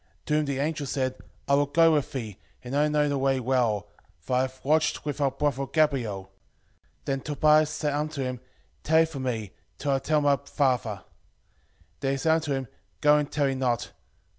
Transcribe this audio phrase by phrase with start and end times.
[0.25, 1.13] 5:6 To whom the angel said,
[1.47, 5.01] I will go with thee, and I know the way well: for I have lodged
[5.05, 6.23] with our brother Gabael.
[6.23, 6.27] 5:7
[7.05, 8.39] Then Tobias said unto him,
[8.81, 11.01] Tarry for me, till I tell my father.
[11.03, 11.03] 5:8
[11.99, 12.67] Then he said unto him,
[13.01, 13.91] Go and tarry not.